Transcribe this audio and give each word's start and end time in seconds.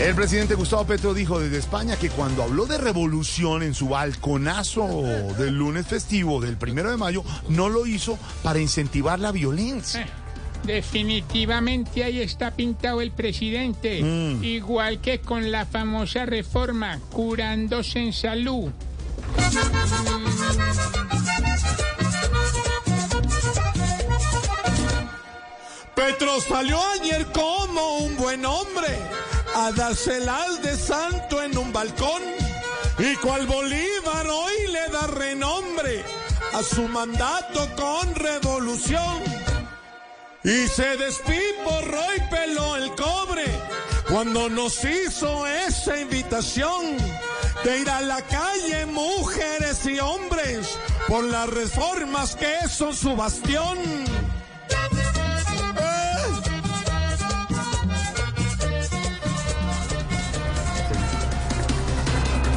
El 0.00 0.14
presidente 0.14 0.54
Gustavo 0.54 0.84
Petro 0.86 1.12
dijo 1.12 1.38
desde 1.38 1.58
España 1.58 1.96
que 1.96 2.08
cuando 2.08 2.42
habló 2.42 2.64
de 2.66 2.78
revolución 2.78 3.62
en 3.62 3.74
su 3.74 3.88
balconazo 3.90 4.86
del 5.38 5.54
lunes 5.54 5.86
festivo 5.86 6.40
del 6.40 6.56
primero 6.56 6.90
de 6.90 6.96
mayo, 6.96 7.22
no 7.48 7.68
lo 7.68 7.86
hizo 7.86 8.18
para 8.42 8.58
incentivar 8.60 9.20
la 9.20 9.30
violencia. 9.30 10.06
Definitivamente 10.64 12.02
ahí 12.04 12.20
está 12.20 12.50
pintado 12.50 13.00
el 13.02 13.12
presidente, 13.12 14.02
Mm. 14.02 14.42
igual 14.44 15.00
que 15.00 15.20
con 15.20 15.50
la 15.52 15.66
famosa 15.66 16.24
reforma, 16.26 16.98
curándose 17.10 17.98
en 18.00 18.12
salud. 18.12 18.70
Petro 25.94 26.40
salió 26.40 26.78
ayer 27.00 27.26
como 27.32 27.98
un 27.98 28.16
buen 28.16 28.44
hombre 28.46 28.98
a 29.54 29.72
dárselas 29.72 30.62
de 30.62 30.76
santo 30.76 31.42
en 31.42 31.56
un 31.56 31.72
balcón. 31.72 32.22
Y 32.98 33.16
cual 33.16 33.46
Bolívar 33.46 34.26
hoy 34.26 34.68
le 34.72 34.88
da 34.88 35.06
renombre 35.06 36.04
a 36.52 36.62
su 36.62 36.82
mandato 36.88 37.68
con 37.76 38.14
revolución. 38.14 39.22
Y 40.44 40.68
se 40.68 40.96
despiporró 40.96 42.02
y 42.16 42.20
peló 42.30 42.76
el 42.76 42.94
cobre 42.94 43.44
cuando 44.08 44.48
nos 44.48 44.84
hizo 44.84 45.46
esa 45.46 45.98
invitación 45.98 46.96
de 47.64 47.78
ir 47.80 47.90
a 47.90 48.00
la 48.00 48.22
calle 48.22 48.86
mujeres 48.86 49.86
y 49.86 50.00
hombres 50.00 50.78
por 51.06 51.24
las 51.24 51.48
reformas 51.48 52.36
que 52.36 52.68
son 52.68 52.94
su 52.94 53.14
bastión. 53.14 53.78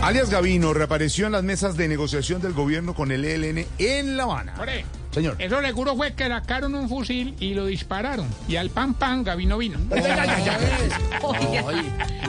Alias 0.04 0.30
Gavino 0.30 0.74
reapareció 0.74 1.28
en 1.28 1.32
las 1.32 1.44
mesas 1.44 1.78
de 1.78 1.88
negociación 1.88 2.42
del 2.42 2.52
gobierno 2.52 2.94
con 2.94 3.14
el 3.14 3.24
ELN 3.24 3.66
en 3.78 4.18
La 4.18 4.24
Habana. 4.24 4.54
Ore, 4.60 4.84
Señor. 5.12 5.38
Eso 5.40 5.62
seguro 5.62 5.96
fue 5.96 6.14
que 6.14 6.28
sacaron 6.28 6.76
un 6.76 6.90
fusil 6.90 7.38
y 7.40 7.54
lo 7.54 7.68
dispararon. 7.68 8.28
Y 8.46 8.58
al 8.58 8.70
pan 8.70 8.96
pan 8.96 9.24
Gavino 9.24 9.58
vino. 9.58 9.80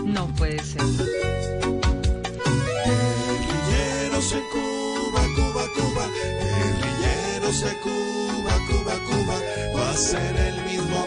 No 0.05 0.28
puede 0.36 0.62
ser. 0.62 0.83
Guerrilleros 2.84 4.33
en 4.33 4.42
Cuba, 4.53 5.22
Cuba, 5.34 5.64
Cuba, 5.75 6.06
guerrilleros 6.38 7.62
en 7.62 7.77
Cuba, 7.81 8.53
Cuba, 8.69 8.94
Cuba, 9.09 9.34
va 9.77 9.91
a 9.91 9.97
ser 9.97 10.36
el 10.36 10.62
mismo 10.64 11.03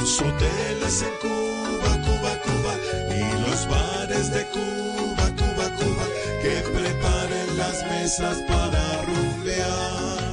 Los 0.00 0.18
hoteles 0.20 1.02
en 1.02 1.14
Cuba, 1.20 1.92
Cuba, 2.06 2.32
Cuba, 2.42 2.74
y 3.14 3.40
los 3.50 3.68
bares 3.68 4.32
de 4.32 4.46
Cuba, 4.46 5.26
Cuba, 5.36 5.76
Cuba, 5.76 6.04
que 6.42 6.62
preparen 6.72 7.58
las 7.58 7.84
mesas 7.86 8.38
para 8.48 9.02
rumbear. 9.02 10.30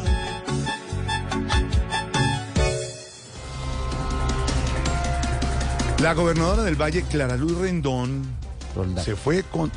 La 6.02 6.14
gobernadora 6.14 6.64
del 6.64 6.76
Valle, 6.82 7.04
Clara 7.04 7.36
Luz 7.36 7.58
Rendón, 7.58 8.24
se 9.04 9.16
fue 9.18 9.44
con... 9.44 9.70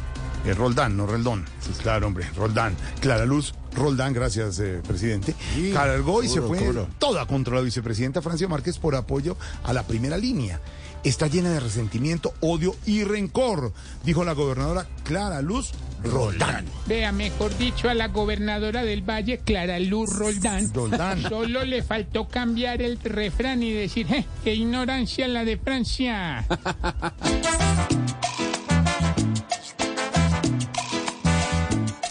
eh, 0.44 0.54
Roldán, 0.54 0.96
no 0.96 1.06
Reldón. 1.06 1.46
claro, 1.82 2.06
hombre, 2.06 2.30
Roldán. 2.36 2.76
Clara 3.00 3.24
Luz 3.24 3.54
Roldán, 3.74 4.12
gracias, 4.12 4.58
eh, 4.58 4.80
presidente. 4.86 5.34
Cargó 5.72 6.22
y 6.22 6.28
se 6.28 6.40
fue 6.40 6.60
toda 6.98 7.26
contra 7.26 7.54
la 7.56 7.60
vicepresidenta 7.60 8.22
Francia 8.22 8.48
Márquez 8.48 8.78
por 8.78 8.94
apoyo 8.94 9.36
a 9.64 9.72
la 9.72 9.84
primera 9.84 10.16
línea. 10.16 10.60
Está 11.02 11.28
llena 11.28 11.50
de 11.50 11.60
resentimiento, 11.60 12.34
odio 12.40 12.76
y 12.84 13.04
rencor, 13.04 13.72
dijo 14.04 14.22
la 14.22 14.32
gobernadora 14.34 14.86
Clara 15.02 15.40
Luz 15.40 15.70
Roldán. 16.04 16.66
Vea, 16.86 17.10
mejor 17.10 17.56
dicho, 17.56 17.88
a 17.88 17.94
la 17.94 18.08
gobernadora 18.08 18.84
del 18.84 19.00
Valle, 19.08 19.38
Clara 19.38 19.78
Luz 19.78 20.14
Roldán. 20.14 20.70
Roldán. 20.74 21.22
Solo 21.22 21.64
le 21.64 21.82
faltó 21.82 22.28
cambiar 22.28 22.82
el 22.82 22.98
refrán 23.02 23.62
y 23.62 23.72
decir, 23.72 24.06
"Eh, 24.12 24.26
qué 24.44 24.54
ignorancia 24.54 25.26
la 25.26 25.46
de 25.46 25.56
Francia. 25.56 26.44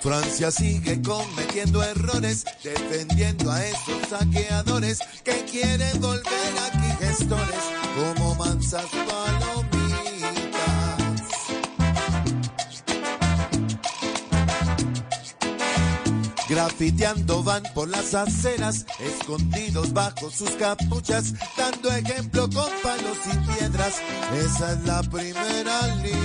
Francia 0.02 0.50
sigue 0.50 1.02
cometiendo 1.02 1.84
errores, 1.84 2.46
defendiendo 2.64 3.52
a 3.52 3.66
esos 3.66 4.08
saqueadores 4.10 5.00
que 5.26 5.44
quieren 5.44 6.00
volver 6.00 6.54
aquí 6.72 7.06
gestores 7.06 7.64
como 7.96 8.36
mansas 8.36 8.86
palomitas. 8.86 9.80
Grafiteando 16.48 17.44
van 17.44 17.64
por 17.76 17.90
las 17.90 18.16
aceras, 18.16 18.86
escondidos 19.00 19.92
bajo 19.92 20.32
sus 20.32 20.52
capuchas, 20.52 21.34
dando 21.58 21.92
ejemplo 21.92 22.50
con 22.50 22.72
palos 22.82 23.18
y 23.26 23.38
piedras. 23.52 24.02
Esa 24.34 24.74
es 24.74 24.84
la 24.86 25.04
primera 25.04 25.96
línea. 25.98 26.19